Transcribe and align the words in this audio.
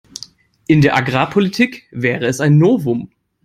In 0.65 0.81
der 0.81 0.95
Agrarpolitik 0.97 1.87
wäre 1.91 2.25
es 2.25 2.39
ein 2.39 2.57
Novum. 2.57 3.11